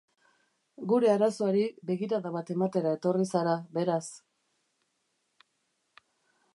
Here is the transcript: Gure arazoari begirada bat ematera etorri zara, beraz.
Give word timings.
Gure 0.91 1.11
arazoari 1.15 1.61
begirada 1.91 2.31
bat 2.37 2.49
ematera 2.55 2.95
etorri 3.01 3.29
zara, 3.35 3.55
beraz. 3.79 4.03